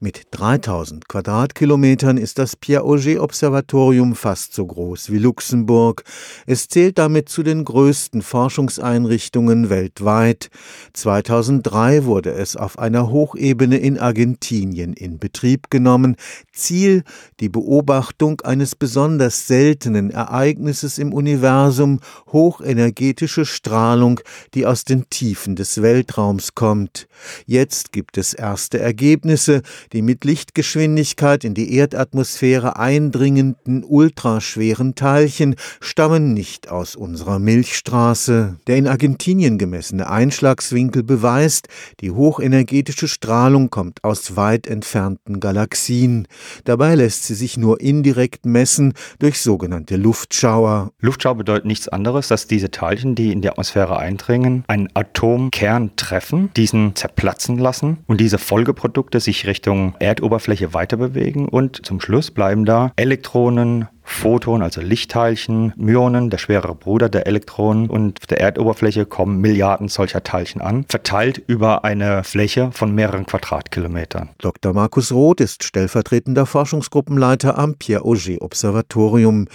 [0.00, 6.04] Mit 3000 Quadratkilometern ist das Pierre-Auger-Observatorium fast so groß wie Luxemburg.
[6.46, 10.50] Es zählt damit zu den größten Forschungseinrichtungen weltweit.
[10.92, 16.14] 2003 wurde es auf einer Hochebene in Argentinien in Betrieb genommen.
[16.52, 17.02] Ziel
[17.40, 21.98] die Beobachtung eines besonders seltenen Ereignisses im Universum,
[22.30, 24.20] hochenergetische Strahlung,
[24.54, 27.08] die aus den Tiefen des Weltraums kommt.
[27.46, 29.62] Jetzt gibt es erste Ergebnisse,
[29.92, 38.56] die mit Lichtgeschwindigkeit in die Erdatmosphäre eindringenden ultraschweren Teilchen stammen nicht aus unserer Milchstraße.
[38.66, 41.68] Der in Argentinien gemessene Einschlagswinkel beweist,
[42.00, 46.28] die hochenergetische Strahlung kommt aus weit entfernten Galaxien.
[46.64, 50.92] Dabei lässt sie sich nur indirekt messen durch sogenannte Luftschauer.
[51.00, 56.50] Luftschauer bedeutet nichts anderes, dass diese Teilchen, die in die Atmosphäre eindringen, einen Atomkern treffen,
[56.56, 62.32] diesen zerplatzen lassen und diese Folgeprodukte sich Richtung Richtung Erdoberfläche weiter bewegen und zum Schluss
[62.32, 68.40] bleiben da Elektronen, Photonen, also Lichtteilchen, Myonen, der schwerere Bruder der Elektronen und auf der
[68.40, 74.30] Erdoberfläche kommen Milliarden solcher Teilchen an, verteilt über eine Fläche von mehreren Quadratkilometern.
[74.38, 74.72] Dr.
[74.72, 78.08] Markus Roth ist stellvertretender Forschungsgruppenleiter am Pierre-Auger
[78.40, 79.46] Observatorium.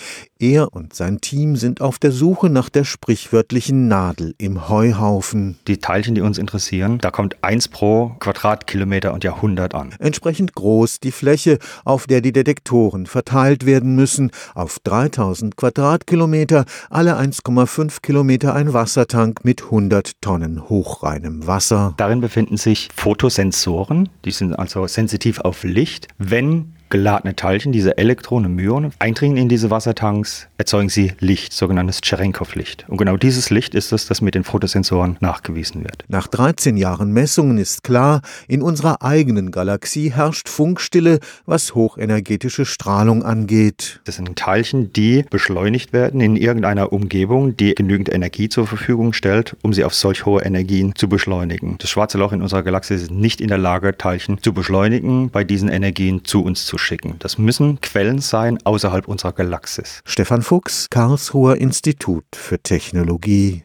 [0.44, 5.58] Er und sein Team sind auf der Suche nach der sprichwörtlichen Nadel im Heuhaufen.
[5.68, 9.96] Die Teilchen, die uns interessieren, da kommt eins pro Quadratkilometer und Jahrhundert an.
[10.00, 17.18] Entsprechend groß die Fläche, auf der die Detektoren verteilt werden müssen, auf 3000 Quadratkilometer, alle
[17.18, 21.94] 1,5 Kilometer ein Wassertank mit 100 Tonnen hochreinem Wasser.
[21.96, 26.10] Darin befinden sich Photosensoren, die sind also sensitiv auf Licht.
[26.18, 32.86] Wenn geladene Teilchen, diese Elektronen, Myonen, eindringen in diese Wassertanks, erzeugen sie Licht, sogenanntes Cherenkov-Licht.
[32.88, 36.04] Und genau dieses Licht ist es, das mit den Fotosensoren nachgewiesen wird.
[36.08, 43.24] Nach 13 Jahren Messungen ist klar, in unserer eigenen Galaxie herrscht Funkstille, was hochenergetische Strahlung
[43.24, 44.00] angeht.
[44.06, 49.58] Das sind Teilchen, die beschleunigt werden in irgendeiner Umgebung, die genügend Energie zur Verfügung stellt,
[49.64, 51.76] um sie auf solch hohe Energien zu beschleunigen.
[51.80, 55.44] Das schwarze Loch in unserer Galaxie ist nicht in der Lage, Teilchen zu beschleunigen, bei
[55.44, 57.16] diesen Energien zu uns zu schicken.
[57.20, 60.02] Das müssen Quellen sein außerhalb unserer Galaxis.
[60.06, 63.62] Stefan Fuchs, Karlsruher Institut für Technologie